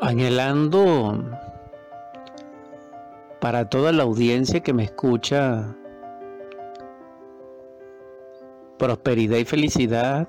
anhelando 0.00 1.24
para 3.40 3.68
toda 3.68 3.92
la 3.92 4.04
audiencia 4.04 4.60
que 4.60 4.72
me 4.72 4.84
escucha 4.84 5.76
prosperidad 8.78 9.38
y 9.38 9.44
felicidad 9.44 10.28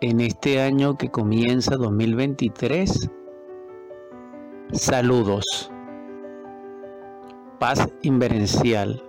en 0.00 0.20
este 0.20 0.60
año 0.60 0.96
que 0.96 1.10
comienza 1.10 1.76
2023. 1.76 3.10
Saludos. 4.72 5.70
Paz 7.58 7.88
inverencial. 8.02 9.02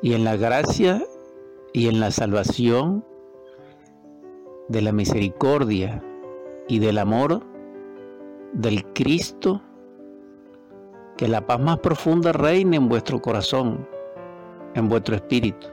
Y 0.00 0.14
en 0.14 0.24
la 0.24 0.36
gracia 0.36 1.02
y 1.72 1.88
en 1.88 2.00
la 2.00 2.10
salvación 2.10 3.04
de 4.68 4.82
la 4.82 4.92
misericordia 4.92 6.02
y 6.68 6.78
del 6.78 6.98
amor 6.98 7.42
del 8.52 8.84
Cristo, 8.92 9.60
que 11.16 11.28
la 11.28 11.46
paz 11.46 11.60
más 11.60 11.78
profunda 11.78 12.32
reine 12.32 12.76
en 12.76 12.88
vuestro 12.88 13.20
corazón, 13.20 13.86
en 14.74 14.88
vuestro 14.88 15.16
espíritu, 15.16 15.66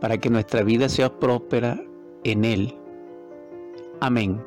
para 0.00 0.18
que 0.18 0.30
nuestra 0.30 0.62
vida 0.62 0.88
sea 0.88 1.10
próspera 1.18 1.80
en 2.24 2.44
Él. 2.44 2.76
Amén. 4.00 4.42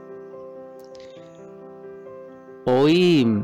Hoy 2.66 3.44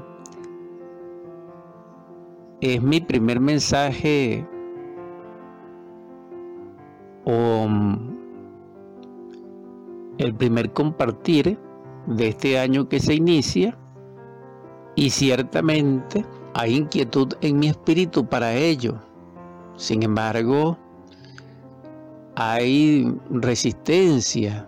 es 2.62 2.82
mi 2.82 3.02
primer 3.02 3.40
mensaje 3.40 4.48
o 7.26 7.68
el 10.18 10.34
primer 10.34 10.72
compartir 10.72 11.58
de 12.08 12.30
este 12.30 12.58
año 12.58 12.90
que 12.90 13.00
se 13.00 13.14
inicia 13.14 13.78
y 14.96 15.12
ciertamente 15.12 16.26
hay 16.54 16.76
inquietud 16.76 17.34
en 17.42 17.60
mi 17.60 17.68
espíritu 17.68 18.26
para 18.26 18.56
ello. 18.56 18.96
Sin 19.76 20.02
embargo, 20.02 20.78
hay 22.36 23.14
resistencia 23.30 24.68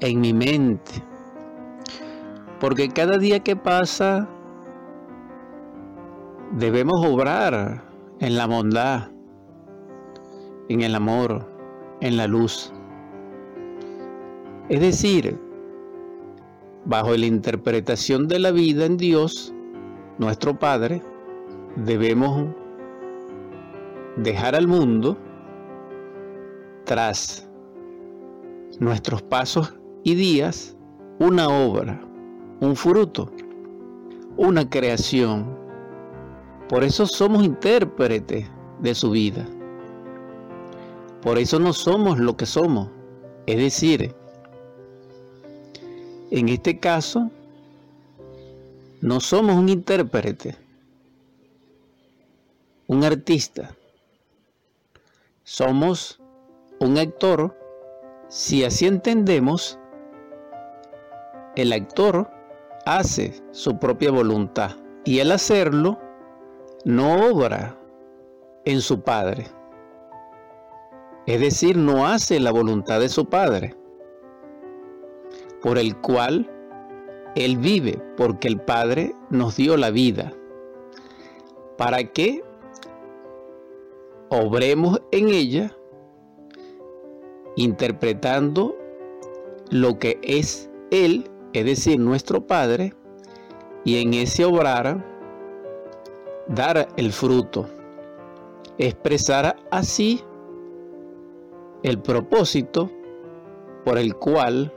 en 0.00 0.20
mi 0.20 0.32
mente. 0.32 0.92
Porque 2.58 2.88
cada 2.88 3.18
día 3.18 3.40
que 3.40 3.54
pasa 3.54 4.28
debemos 6.52 7.06
obrar 7.06 7.84
en 8.18 8.36
la 8.36 8.46
bondad, 8.46 9.10
en 10.68 10.80
el 10.80 10.94
amor, 10.96 11.46
en 12.00 12.16
la 12.16 12.26
luz. 12.26 12.72
Es 14.68 14.80
decir, 14.80 15.47
bajo 16.88 17.14
la 17.14 17.26
interpretación 17.26 18.28
de 18.28 18.38
la 18.38 18.50
vida 18.50 18.86
en 18.86 18.96
Dios, 18.96 19.52
nuestro 20.16 20.58
Padre, 20.58 21.02
debemos 21.76 22.46
dejar 24.16 24.54
al 24.54 24.66
mundo 24.66 25.18
tras 26.84 27.46
nuestros 28.80 29.20
pasos 29.20 29.74
y 30.02 30.14
días 30.14 30.78
una 31.18 31.48
obra, 31.50 32.00
un 32.60 32.74
fruto, 32.74 33.30
una 34.38 34.68
creación. 34.70 35.46
Por 36.70 36.84
eso 36.84 37.06
somos 37.06 37.44
intérpretes 37.44 38.50
de 38.80 38.94
su 38.94 39.10
vida. 39.10 39.46
Por 41.20 41.36
eso 41.36 41.58
no 41.58 41.74
somos 41.74 42.18
lo 42.18 42.34
que 42.34 42.46
somos. 42.46 42.88
Es 43.46 43.58
decir, 43.58 44.14
en 46.30 46.48
este 46.48 46.78
caso, 46.78 47.30
no 49.00 49.20
somos 49.20 49.56
un 49.56 49.68
intérprete, 49.68 50.56
un 52.86 53.04
artista. 53.04 53.74
Somos 55.44 56.20
un 56.80 56.98
actor 56.98 57.56
si 58.28 58.62
así 58.62 58.86
entendemos, 58.86 59.78
el 61.56 61.72
actor 61.72 62.30
hace 62.84 63.42
su 63.52 63.78
propia 63.78 64.10
voluntad 64.10 64.72
y 65.04 65.20
al 65.20 65.32
hacerlo 65.32 65.98
no 66.84 67.30
obra 67.30 67.74
en 68.66 68.82
su 68.82 69.00
padre. 69.00 69.46
Es 71.26 71.40
decir, 71.40 71.78
no 71.78 72.06
hace 72.06 72.38
la 72.38 72.50
voluntad 72.50 73.00
de 73.00 73.08
su 73.08 73.26
padre 73.30 73.77
por 75.62 75.78
el 75.78 75.96
cual 75.96 76.50
Él 77.34 77.56
vive, 77.58 78.02
porque 78.16 78.48
el 78.48 78.60
Padre 78.60 79.14
nos 79.30 79.56
dio 79.56 79.76
la 79.76 79.90
vida, 79.90 80.32
para 81.76 82.04
que 82.04 82.42
obremos 84.30 85.00
en 85.10 85.28
ella 85.28 85.74
interpretando 87.56 88.76
lo 89.70 89.98
que 89.98 90.18
es 90.22 90.70
Él, 90.90 91.30
es 91.52 91.64
decir, 91.64 91.98
nuestro 91.98 92.46
Padre, 92.46 92.94
y 93.84 94.00
en 94.00 94.14
ese 94.14 94.44
obrar 94.44 95.04
dar 96.48 96.88
el 96.96 97.12
fruto, 97.12 97.68
expresar 98.78 99.56
así 99.70 100.22
el 101.82 102.00
propósito 102.00 102.90
por 103.84 103.98
el 103.98 104.14
cual 104.14 104.72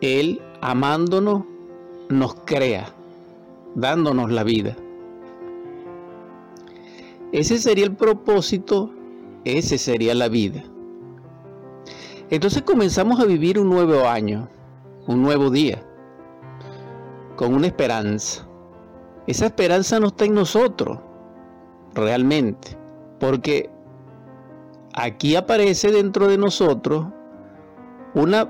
él, 0.00 0.40
amándonos, 0.60 1.44
nos 2.08 2.34
crea, 2.44 2.92
dándonos 3.74 4.30
la 4.30 4.44
vida. 4.44 4.76
Ese 7.32 7.58
sería 7.58 7.84
el 7.84 7.96
propósito, 7.96 8.90
ese 9.44 9.78
sería 9.78 10.14
la 10.14 10.28
vida. 10.28 10.62
Entonces 12.30 12.62
comenzamos 12.62 13.20
a 13.20 13.24
vivir 13.24 13.58
un 13.58 13.68
nuevo 13.68 14.08
año, 14.08 14.48
un 15.06 15.22
nuevo 15.22 15.50
día, 15.50 15.82
con 17.36 17.54
una 17.54 17.66
esperanza. 17.66 18.46
Esa 19.26 19.46
esperanza 19.46 20.00
no 20.00 20.08
está 20.08 20.24
en 20.24 20.34
nosotros, 20.34 20.98
realmente, 21.94 22.76
porque 23.18 23.70
aquí 24.94 25.36
aparece 25.36 25.90
dentro 25.90 26.28
de 26.28 26.38
nosotros 26.38 27.06
una 28.14 28.48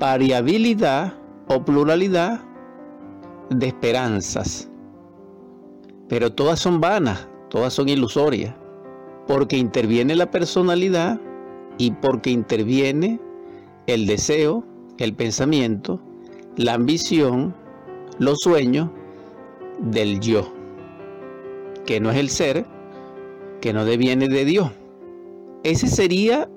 variabilidad 0.00 1.14
o 1.48 1.64
pluralidad 1.64 2.40
de 3.50 3.68
esperanzas. 3.68 4.68
Pero 6.08 6.32
todas 6.32 6.58
son 6.58 6.80
vanas, 6.80 7.28
todas 7.48 7.72
son 7.72 7.88
ilusorias, 7.88 8.54
porque 9.26 9.56
interviene 9.56 10.14
la 10.14 10.30
personalidad 10.30 11.20
y 11.78 11.90
porque 11.92 12.30
interviene 12.30 13.20
el 13.86 14.06
deseo, 14.06 14.64
el 14.98 15.14
pensamiento, 15.14 16.00
la 16.56 16.74
ambición, 16.74 17.54
los 18.18 18.38
sueños 18.40 18.90
del 19.80 20.20
yo, 20.20 20.52
que 21.84 22.00
no 22.00 22.10
es 22.10 22.18
el 22.18 22.30
ser, 22.30 22.66
que 23.60 23.72
no 23.72 23.84
deviene 23.84 24.28
de 24.28 24.44
Dios. 24.44 24.70
Ese 25.62 25.88
sería 25.88 26.48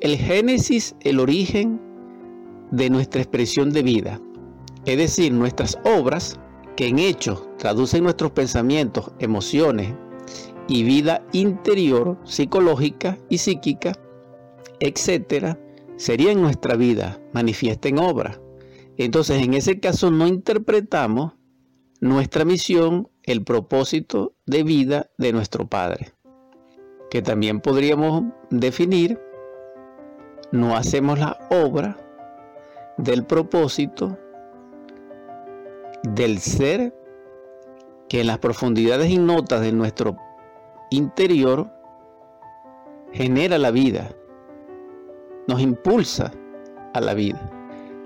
el 0.00 0.16
génesis, 0.16 0.94
el 1.00 1.18
origen 1.18 1.80
de 2.74 2.90
nuestra 2.90 3.22
expresión 3.22 3.70
de 3.70 3.82
vida, 3.84 4.20
es 4.84 4.98
decir, 4.98 5.32
nuestras 5.32 5.78
obras 5.84 6.40
que 6.76 6.88
en 6.88 6.98
hechos 6.98 7.48
traducen 7.56 8.02
nuestros 8.02 8.32
pensamientos, 8.32 9.12
emociones 9.20 9.94
y 10.66 10.82
vida 10.82 11.24
interior, 11.32 12.18
psicológica 12.24 13.16
y 13.28 13.38
psíquica, 13.38 13.92
etcétera, 14.80 15.60
sería 15.96 16.32
en 16.32 16.42
nuestra 16.42 16.74
vida 16.74 17.20
manifiesta 17.32 17.88
en 17.88 17.98
obra. 17.98 18.40
Entonces, 18.96 19.40
en 19.42 19.54
ese 19.54 19.78
caso 19.78 20.10
no 20.10 20.26
interpretamos 20.26 21.34
nuestra 22.00 22.44
misión, 22.44 23.08
el 23.22 23.44
propósito 23.44 24.34
de 24.46 24.64
vida 24.64 25.10
de 25.16 25.32
nuestro 25.32 25.68
Padre, 25.68 26.12
que 27.08 27.22
también 27.22 27.60
podríamos 27.60 28.24
definir, 28.50 29.20
no 30.50 30.76
hacemos 30.76 31.20
la 31.20 31.38
obra 31.50 32.03
del 32.96 33.24
propósito 33.24 34.16
del 36.02 36.38
ser 36.38 36.94
que 38.08 38.20
en 38.20 38.26
las 38.26 38.38
profundidades 38.38 39.10
ignotas 39.10 39.62
de 39.62 39.72
nuestro 39.72 40.16
interior 40.90 41.70
genera 43.12 43.58
la 43.58 43.70
vida, 43.70 44.10
nos 45.48 45.60
impulsa 45.60 46.32
a 46.92 47.00
la 47.00 47.14
vida. 47.14 47.50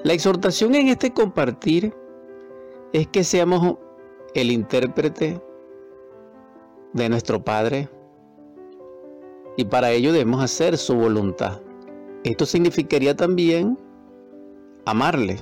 La 0.05 0.12
exhortación 0.12 0.75
en 0.75 0.88
este 0.88 1.12
compartir 1.12 1.94
es 2.93 3.06
que 3.08 3.25
seamos 3.25 3.76
el 4.34 4.50
intérprete 4.50 5.43
de 6.93 7.08
nuestro 7.08 7.43
Padre 7.43 7.88
y 9.56 9.64
para 9.64 9.91
ello 9.91 10.12
debemos 10.12 10.43
hacer 10.43 10.76
su 10.79 10.94
voluntad. 10.94 11.61
Esto 12.23 12.46
significaría 12.46 13.17
también 13.17 13.79
amarle. 14.90 15.37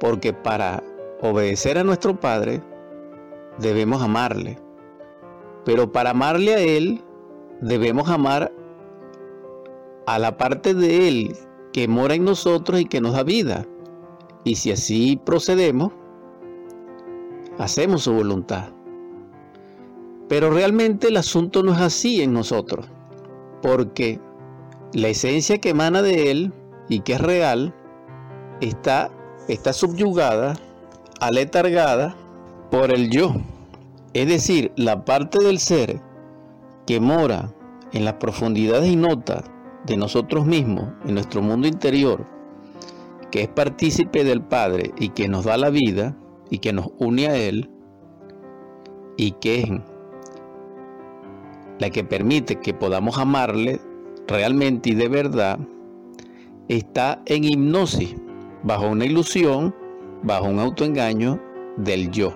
Porque 0.00 0.32
para 0.32 0.82
obedecer 1.20 1.78
a 1.78 1.84
nuestro 1.84 2.18
Padre 2.18 2.62
debemos 3.58 4.02
amarle. 4.02 4.58
Pero 5.64 5.92
para 5.92 6.10
amarle 6.10 6.54
a 6.54 6.60
Él 6.60 7.00
debemos 7.60 8.08
amar 8.08 8.52
a 10.06 10.18
la 10.18 10.36
parte 10.36 10.74
de 10.74 11.08
Él 11.08 11.36
que 11.72 11.88
mora 11.88 12.14
en 12.14 12.24
nosotros 12.24 12.80
y 12.80 12.84
que 12.84 13.00
nos 13.00 13.14
da 13.14 13.22
vida. 13.22 13.66
Y 14.44 14.56
si 14.56 14.72
así 14.72 15.20
procedemos, 15.24 15.92
hacemos 17.58 18.02
su 18.02 18.12
voluntad. 18.12 18.70
Pero 20.28 20.50
realmente 20.50 21.08
el 21.08 21.16
asunto 21.16 21.62
no 21.62 21.72
es 21.72 21.80
así 21.80 22.22
en 22.22 22.32
nosotros, 22.32 22.86
porque 23.60 24.20
la 24.92 25.08
esencia 25.08 25.58
que 25.58 25.70
emana 25.70 26.02
de 26.02 26.30
Él 26.30 26.52
y 26.88 27.00
que 27.00 27.14
es 27.14 27.20
real 27.20 27.74
está, 28.62 29.10
está 29.48 29.72
subyugada, 29.72 30.56
aletargada 31.20 32.14
por 32.70 32.94
el 32.94 33.10
yo. 33.10 33.34
Es 34.14 34.28
decir, 34.28 34.72
la 34.76 35.04
parte 35.04 35.42
del 35.42 35.58
ser 35.58 36.00
que 36.86 37.00
mora 37.00 37.52
en 37.92 38.04
las 38.04 38.14
profundidades 38.14 38.90
y 38.90 38.96
notas 38.96 39.44
de 39.86 39.96
nosotros 39.96 40.46
mismos, 40.46 40.88
en 41.06 41.14
nuestro 41.14 41.42
mundo 41.42 41.66
interior, 41.66 42.24
que 43.30 43.42
es 43.42 43.48
partícipe 43.48 44.24
del 44.24 44.42
Padre 44.42 44.92
y 44.98 45.10
que 45.10 45.28
nos 45.28 45.44
da 45.44 45.56
la 45.56 45.70
vida 45.70 46.16
y 46.50 46.58
que 46.58 46.72
nos 46.72 46.88
une 46.98 47.26
a 47.26 47.36
Él, 47.36 47.70
y 49.16 49.32
que 49.32 49.60
es 49.60 49.70
la 51.78 51.90
que 51.90 52.04
permite 52.04 52.60
que 52.60 52.74
podamos 52.74 53.18
amarle 53.18 53.80
realmente 54.28 54.90
y 54.90 54.94
de 54.94 55.08
verdad, 55.08 55.58
está 56.68 57.22
en 57.26 57.44
hipnosis, 57.44 58.14
bajo 58.62 58.88
una 58.88 59.04
ilusión, 59.04 59.74
bajo 60.22 60.46
un 60.46 60.58
autoengaño 60.58 61.40
del 61.76 62.10
yo. 62.10 62.32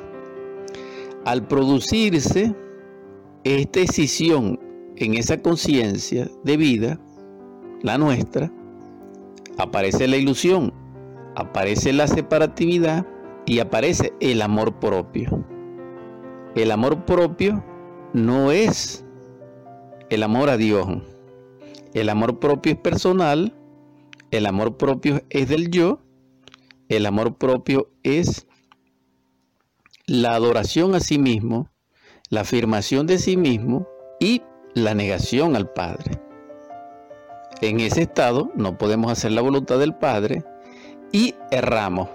Al 1.25 1.47
producirse 1.47 2.55
esta 3.45 3.81
decisión 3.81 4.59
en 4.97 5.15
esa 5.15 5.41
conciencia 5.41 6.29
de 6.45 6.57
vida, 6.57 7.01
la 7.83 7.99
nuestra, 7.99 8.51
aparece 9.59 10.09
la 10.09 10.17
ilusión, 10.17 10.73
aparece 11.35 11.93
la 11.93 12.07
separatividad 12.07 13.07
y 13.45 13.61
aparece 13.61 14.13
el 14.21 14.43
amor 14.43 14.75
propio. 14.81 15.45
El 16.55 16.71
amor 16.71 17.05
propio 17.05 17.63
no 18.13 18.51
es 18.51 19.05
el 20.11 20.23
amor 20.23 20.49
a 20.49 20.57
Dios. 20.57 20.87
El 21.95 22.09
amor 22.09 22.39
propio 22.39 22.73
es 22.73 22.79
personal, 22.79 23.55
el 24.31 24.47
amor 24.47 24.77
propio 24.77 25.23
es 25.31 25.49
del 25.49 25.71
yo, 25.71 26.01
el 26.89 27.07
amor 27.07 27.37
propio 27.37 27.91
es 28.03 28.47
la 30.07 30.35
adoración 30.35 30.95
a 30.95 31.01
sí 31.01 31.19
mismo, 31.19 31.69
la 32.31 32.43
afirmación 32.43 33.07
de 33.07 33.19
sí 33.19 33.37
mismo 33.37 33.89
y 34.21 34.43
la 34.75 34.95
negación 34.95 35.57
al 35.57 35.73
Padre. 35.73 36.21
En 37.61 37.81
ese 37.81 38.03
estado 38.03 38.53
no 38.55 38.77
podemos 38.77 39.11
hacer 39.11 39.33
la 39.33 39.41
voluntad 39.41 39.79
del 39.79 39.95
Padre 39.95 40.45
y 41.13 41.35
erramos 41.51 42.09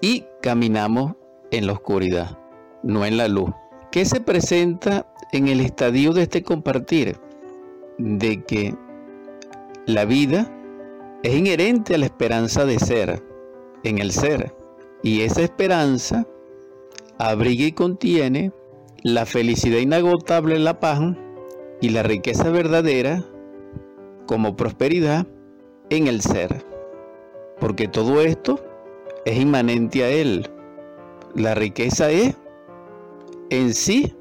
y 0.00 0.26
caminamos 0.42 1.14
en 1.50 1.66
la 1.66 1.72
oscuridad, 1.72 2.38
no 2.82 3.06
en 3.06 3.16
la 3.16 3.28
luz. 3.28 3.50
¿Qué 3.90 4.04
se 4.04 4.20
presenta 4.20 5.06
en 5.32 5.48
el 5.48 5.60
estadio 5.60 6.12
de 6.12 6.22
este 6.22 6.42
compartir? 6.42 7.18
De 7.98 8.42
que 8.44 8.74
la 9.86 10.04
vida 10.04 10.52
es 11.22 11.34
inherente 11.34 11.94
a 11.94 11.98
la 11.98 12.06
esperanza 12.06 12.64
de 12.64 12.78
ser, 12.78 13.22
en 13.84 13.98
el 13.98 14.12
ser. 14.12 14.54
Y 15.02 15.22
esa 15.22 15.42
esperanza 15.42 16.26
abriga 17.18 17.64
y 17.64 17.72
contiene 17.72 18.52
la 19.02 19.26
felicidad 19.26 19.78
inagotable, 19.78 20.58
la 20.58 20.80
paz 20.80 21.00
y 21.80 21.90
la 21.90 22.02
riqueza 22.02 22.50
verdadera 22.50 23.24
como 24.26 24.56
prosperidad 24.56 25.26
en 25.90 26.06
el 26.06 26.20
ser. 26.20 26.64
Porque 27.60 27.88
todo 27.88 28.20
esto 28.20 28.60
es 29.24 29.38
inmanente 29.38 30.04
a 30.04 30.10
Él. 30.10 30.48
La 31.34 31.54
riqueza 31.54 32.10
es 32.10 32.34
en 33.50 33.74
sí 33.74 34.14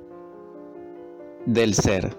del 1.45 1.74
ser, 1.74 2.15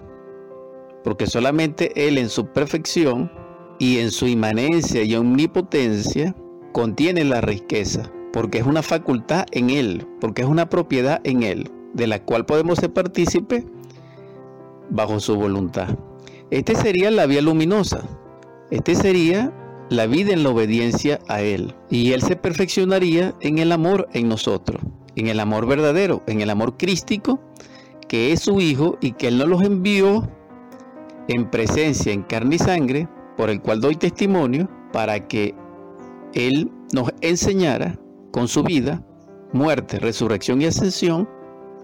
porque 1.03 1.27
solamente 1.27 1.91
Él 2.07 2.17
en 2.17 2.29
su 2.29 2.47
perfección 2.47 3.31
y 3.77 3.99
en 3.99 4.11
su 4.11 4.27
inmanencia 4.27 5.03
y 5.03 5.15
omnipotencia 5.15 6.35
contiene 6.71 7.23
la 7.23 7.41
riqueza, 7.41 8.11
porque 8.33 8.59
es 8.59 8.65
una 8.65 8.81
facultad 8.81 9.45
en 9.51 9.69
Él, 9.69 10.07
porque 10.19 10.41
es 10.41 10.47
una 10.47 10.69
propiedad 10.69 11.21
en 11.23 11.43
Él, 11.43 11.71
de 11.93 12.07
la 12.07 12.23
cual 12.23 12.45
podemos 12.45 12.79
ser 12.79 12.93
partícipes 12.93 13.63
bajo 14.89 15.19
su 15.19 15.35
voluntad. 15.35 15.97
Este 16.51 16.75
sería 16.75 17.11
la 17.11 17.25
vía 17.25 17.41
luminosa, 17.41 18.03
este 18.71 18.95
sería 18.95 19.53
la 19.89 20.05
vida 20.05 20.33
en 20.33 20.43
la 20.43 20.49
obediencia 20.49 21.19
a 21.27 21.41
Él, 21.41 21.75
y 21.89 22.13
Él 22.13 22.21
se 22.21 22.35
perfeccionaría 22.35 23.33
en 23.41 23.57
el 23.57 23.71
amor 23.71 24.07
en 24.13 24.29
nosotros 24.29 24.81
en 25.19 25.27
el 25.27 25.39
amor 25.39 25.67
verdadero, 25.67 26.23
en 26.27 26.41
el 26.41 26.49
amor 26.49 26.77
crístico, 26.77 27.39
que 28.07 28.31
es 28.31 28.41
su 28.41 28.59
Hijo 28.59 28.97
y 29.01 29.11
que 29.13 29.27
Él 29.27 29.37
nos 29.37 29.47
los 29.47 29.61
envió 29.63 30.27
en 31.27 31.49
presencia, 31.49 32.11
en 32.11 32.23
carne 32.23 32.55
y 32.55 32.59
sangre, 32.59 33.07
por 33.37 33.49
el 33.49 33.61
cual 33.61 33.81
doy 33.81 33.95
testimonio, 33.95 34.69
para 34.91 35.27
que 35.27 35.53
Él 36.33 36.71
nos 36.93 37.11
enseñara 37.21 37.99
con 38.31 38.47
su 38.47 38.63
vida, 38.63 39.03
muerte, 39.53 39.99
resurrección 39.99 40.61
y 40.61 40.65
ascensión, 40.65 41.27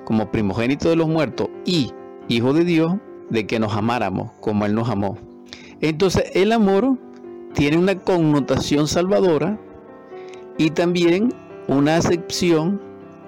como 0.05 0.31
primogénito 0.31 0.89
de 0.89 0.95
los 0.95 1.07
muertos 1.07 1.49
y 1.65 1.91
Hijo 2.27 2.53
de 2.53 2.63
Dios, 2.63 2.93
de 3.29 3.45
que 3.45 3.59
nos 3.59 3.75
amáramos 3.75 4.31
como 4.39 4.65
Él 4.65 4.75
nos 4.75 4.89
amó. 4.89 5.17
Entonces 5.81 6.31
el 6.33 6.51
amor 6.51 6.97
tiene 7.53 7.77
una 7.77 7.95
connotación 7.95 8.87
salvadora 8.87 9.59
y 10.57 10.71
también 10.71 11.33
una 11.67 11.97
acepción 11.97 12.81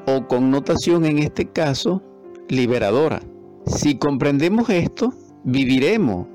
o 0.06 0.28
connotación 0.28 1.06
en 1.06 1.19
este 1.19 1.46
caso 1.48 2.02
liberadora. 2.48 3.22
Si 3.66 3.98
comprendemos 3.98 4.69
esto, 4.69 5.14
viviremos, 5.44 6.28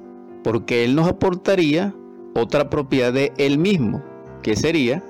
porque 0.44 0.84
Él 0.84 0.94
nos 0.94 1.08
aportaría 1.08 1.94
otra 2.34 2.68
propiedad 2.68 3.12
de 3.12 3.32
Él 3.38 3.58
mismo, 3.58 4.02
que 4.42 4.56
sería 4.56 5.02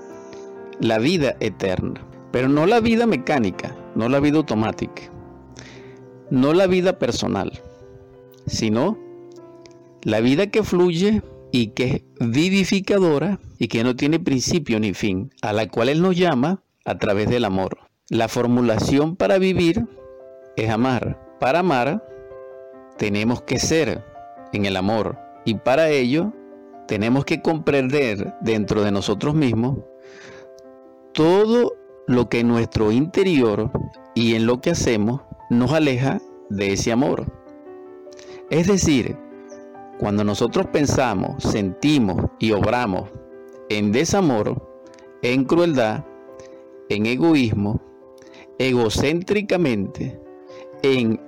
la 0.81 0.99
vida 0.99 1.37
eterna. 1.41 2.07
Pero 2.31 2.49
no 2.49 2.67
la 2.67 2.81
vida 2.81 3.07
mecánica, 3.07 3.77
no 3.95 4.09
la 4.09 4.21
vida 4.21 4.39
automática, 4.39 5.03
no 6.31 6.55
la 6.55 6.67
vida 6.67 6.99
personal, 6.99 7.53
sino 8.47 8.99
la 10.03 10.21
vida 10.21 10.47
que 10.47 10.63
fluye 10.63 11.23
y 11.51 11.69
que 11.69 11.85
es 11.85 12.03
vivificadora 12.19 13.39
y 13.59 13.69
que 13.69 13.85
no 13.85 13.95
tiene 13.95 14.19
principio 14.19 14.81
ni 14.81 14.95
fin, 14.95 15.31
a 15.43 15.53
la 15.53 15.69
cual 15.69 15.91
Él 15.91 16.01
nos 16.01 16.17
llama 16.17 16.63
a 16.85 16.99
través 16.99 17.29
del 17.29 17.45
amor. 17.45 17.79
La 18.09 18.29
formulación 18.29 19.17
para 19.17 19.39
vivir 19.39 19.87
es 20.57 20.71
amar. 20.71 21.37
Para 21.39 21.61
amar 21.61 22.03
tenemos 22.97 23.43
que 23.43 23.59
ser 23.59 24.03
en 24.53 24.65
el 24.65 24.77
amor 24.77 25.19
y 25.45 25.55
para 25.55 25.91
ello 25.91 26.33
tenemos 26.87 27.25
que 27.25 27.43
comprender 27.43 28.35
dentro 28.41 28.83
de 28.83 28.93
nosotros 28.93 29.35
mismos 29.35 29.79
todo 31.13 31.75
lo 32.07 32.29
que 32.29 32.41
en 32.41 32.49
nuestro 32.49 32.93
interior 32.93 33.71
y 34.15 34.35
en 34.35 34.47
lo 34.47 34.61
que 34.61 34.71
hacemos 34.71 35.23
nos 35.51 35.73
aleja 35.73 36.21
de 36.51 36.73
ese 36.73 36.93
amor. 36.93 37.27
Es 38.51 38.67
decir, 38.67 39.17
cuando 39.99 40.25
nosotros 40.25 40.67
pensamos, 40.67 41.43
sentimos 41.43 42.31
y 42.39 42.53
obramos 42.53 43.11
en 43.69 43.93
desamor, 43.93 44.83
en 45.23 45.45
crueldad, 45.45 46.05
en 46.89 47.07
egoísmo, 47.07 47.81
egocéntricamente, 48.59 50.21
en 50.83 51.21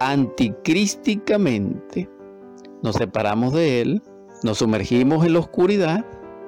anticrísticamente, 0.00 2.08
nos 2.82 2.96
separamos 2.96 3.52
de 3.52 3.82
Él, 3.82 4.02
nos 4.42 4.58
sumergimos 4.58 5.24
en 5.24 5.34
la 5.34 5.40
oscuridad 5.40 6.04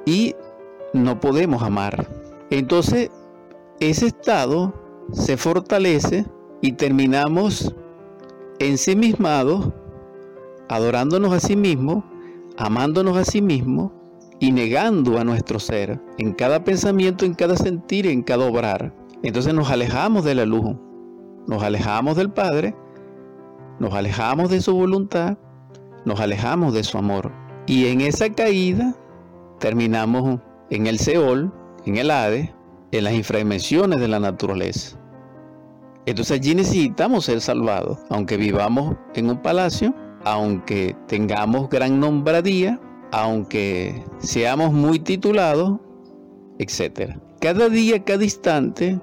y 0.07 0.35
no 0.93 1.21
podemos 1.21 1.63
amar. 1.63 2.07
Entonces, 2.51 3.11
ese 3.81 4.07
estado 4.07 4.73
se 5.13 5.37
fortalece 5.37 6.27
y 6.61 6.73
terminamos 6.73 7.75
ensimismados, 8.59 9.71
adorándonos 10.69 11.33
a 11.33 11.41
sí 11.41 11.57
mismos, 11.57 12.05
amándonos 12.57 13.17
a 13.17 13.25
sí 13.25 13.43
mismos 13.43 13.93
y 14.39 14.53
negando 14.53 15.19
a 15.19 15.25
nuestro 15.25 15.59
ser 15.59 16.01
en 16.19 16.33
cada 16.33 16.65
pensamiento, 16.65 17.25
en 17.25 17.35
cada 17.35 17.57
sentir, 17.57 18.07
en 18.07 18.23
cada 18.23 18.47
obrar. 18.47 18.95
Entonces 19.23 19.55
nos 19.55 19.71
alejamos 19.71 20.25
de 20.25 20.35
la 20.35 20.47
luz, 20.47 20.77
nos 21.47 21.63
alejamos 21.63 22.17
del 22.17 22.31
Padre, 22.31 22.75
nos 23.79 23.95
alejamos 23.95 24.51
de 24.51 24.61
su 24.61 24.75
voluntad, 24.75 25.39
nos 26.05 26.21
alejamos 26.21 26.75
de 26.75 26.85
su 26.85 26.99
amor. 26.99 27.42
Y 27.67 27.87
en 27.87 28.01
esa 28.01 28.29
caída 28.31 28.95
terminamos 29.59 30.41
en 30.71 30.87
el 30.87 30.99
Seol, 30.99 31.53
en 31.87 31.97
el 31.97 32.11
Hades, 32.11 32.51
en 32.91 33.05
las 33.05 33.15
infradimensiones 33.15 34.01
de 34.01 34.09
la 34.09 34.21
naturaleza. 34.21 34.99
Entonces 36.07 36.41
allí 36.41 36.55
necesitamos 36.55 37.27
ser 37.27 37.41
salvados, 37.41 37.99
aunque 38.11 38.37
vivamos 38.37 38.97
en 39.15 39.31
un 39.31 39.41
palacio, 39.41 39.95
aunque 40.25 40.97
tengamos 41.07 41.69
gran 41.69 42.01
nombradía, 42.01 42.81
aunque 43.13 44.03
seamos 44.19 44.73
muy 44.73 44.99
titulados, 44.99 45.79
etc. 46.59 47.17
Cada 47.41 47.69
día, 47.69 48.03
cada 48.03 48.25
instante, 48.25 49.01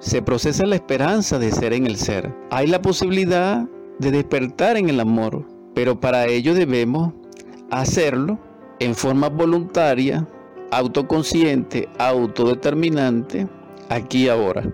se 0.00 0.22
procesa 0.22 0.66
la 0.66 0.76
esperanza 0.76 1.38
de 1.38 1.52
ser 1.52 1.72
en 1.72 1.86
el 1.86 1.96
ser. 1.96 2.34
Hay 2.50 2.66
la 2.66 2.82
posibilidad 2.82 3.68
de 4.00 4.10
despertar 4.10 4.76
en 4.76 4.88
el 4.88 4.98
amor, 4.98 5.46
pero 5.74 6.00
para 6.00 6.26
ello 6.26 6.54
debemos 6.54 7.12
hacerlo 7.70 8.38
en 8.78 8.94
forma 8.94 9.28
voluntaria, 9.28 10.26
autoconsciente, 10.70 11.88
autodeterminante, 11.98 13.48
aquí 13.88 14.24
y 14.24 14.28
ahora, 14.28 14.72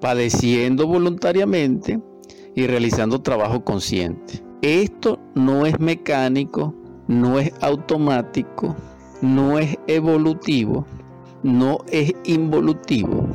padeciendo 0.00 0.86
voluntariamente 0.86 2.00
y 2.54 2.66
realizando 2.66 3.20
trabajo 3.20 3.64
consciente. 3.64 4.42
Esto 4.62 5.18
no 5.34 5.66
es 5.66 5.78
mecánico, 5.80 6.74
no 7.08 7.38
es 7.38 7.52
automático, 7.60 8.76
no 9.20 9.58
es 9.58 9.76
evolutivo, 9.86 10.86
no 11.42 11.78
es 11.90 12.12
involutivo, 12.24 13.26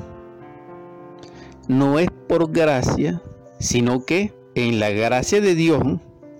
no 1.67 1.99
es 1.99 2.09
por 2.27 2.51
gracia, 2.51 3.21
sino 3.59 4.05
que 4.05 4.33
en 4.55 4.79
la 4.79 4.89
gracia 4.89 5.41
de 5.41 5.53
Dios, 5.53 5.83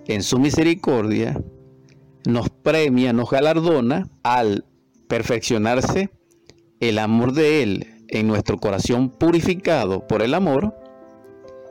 en 0.07 0.23
su 0.23 0.39
misericordia, 0.39 1.39
premia, 2.67 3.13
nos 3.13 3.29
galardona 3.29 4.09
al 4.23 4.65
perfeccionarse 5.07 6.09
el 6.81 6.99
amor 6.99 7.31
de 7.31 7.63
Él 7.63 7.87
en 8.09 8.27
nuestro 8.27 8.57
corazón 8.57 9.09
purificado 9.09 10.05
por 10.05 10.21
el 10.21 10.33
amor 10.33 10.75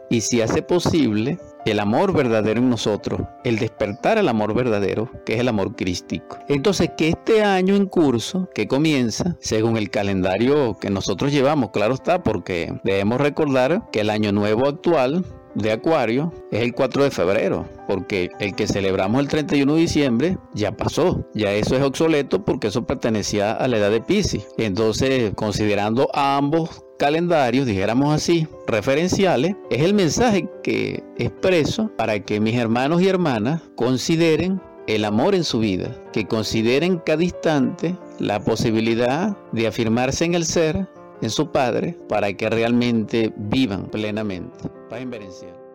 y 0.09 0.23
si 0.23 0.41
hace 0.41 0.63
posible 0.63 1.39
el 1.67 1.81
amor 1.81 2.15
verdadero 2.15 2.61
en 2.61 2.71
nosotros, 2.71 3.21
el 3.45 3.59
despertar 3.59 4.17
al 4.17 4.27
amor 4.31 4.55
verdadero, 4.55 5.11
que 5.27 5.35
es 5.35 5.41
el 5.41 5.49
amor 5.49 5.77
crístico. 5.77 6.39
Entonces, 6.49 6.93
que 6.97 7.09
este 7.11 7.43
año 7.43 7.77
en 7.77 7.85
curso, 7.85 8.49
que 8.55 8.67
comienza, 8.67 9.37
según 9.41 9.77
el 9.77 9.91
calendario 9.91 10.79
que 10.79 10.89
nosotros 10.89 11.31
llevamos, 11.31 11.73
claro 11.73 11.93
está, 11.93 12.23
porque 12.23 12.73
debemos 12.85 13.21
recordar 13.21 13.91
que 13.91 14.01
el 14.01 14.09
año 14.09 14.33
nuevo 14.33 14.67
actual 14.67 15.27
de 15.57 15.73
Acuario 15.73 16.33
es 16.53 16.63
el 16.63 16.75
4 16.75 17.05
de 17.05 17.11
febrero, 17.11 17.67
porque 17.89 18.31
el 18.39 18.55
que 18.55 18.67
celebramos 18.67 19.21
el 19.21 19.29
31 19.29 19.75
de 19.75 19.81
diciembre 19.81 20.39
ya 20.55 20.73
pasó, 20.73 21.29
ya 21.35 21.53
eso 21.53 21.77
es 21.77 21.83
obsoleto 21.83 22.45
porque 22.45 22.69
eso 22.69 22.87
pertenecía 22.87 23.53
a 23.53 23.67
la 23.67 23.79
edad 23.79 23.91
de 23.91 24.01
Pisces. 24.01 24.47
Entonces, 24.59 25.33
considerando 25.35 26.09
ambos 26.15 26.85
calendarios, 26.99 27.67
dijéramos 27.67 28.15
así, 28.15 28.47
referenciales, 28.67 29.57
es 29.71 29.83
el 29.83 29.95
mensaje 29.95 30.49
que 30.63 31.03
expreso 31.19 31.91
para 31.97 32.21
que 32.21 32.41
mis 32.41 32.57
hermanos 32.57 33.03
y 33.03 33.09
hermanas 33.09 33.63
consideren 33.77 34.61
el 34.87 35.05
amor 35.05 35.35
en 35.35 35.45
su 35.45 35.59
vida, 35.59 35.91
que 36.13 36.27
consideren 36.27 36.99
cada 37.05 37.25
instante 37.25 37.97
la 38.19 38.41
posibilidad 38.41 39.37
de 39.53 39.67
afirmarse 39.67 40.25
en 40.25 40.35
el 40.35 40.45
ser, 40.45 40.89
en 41.23 41.31
su 41.31 41.51
Padre, 41.51 41.99
para 42.09 42.33
que 42.33 42.49
realmente 42.51 43.33
vivan 43.37 43.87
plenamente. 43.87 44.69
Paz 44.89 45.01
inverencial. 45.01 45.66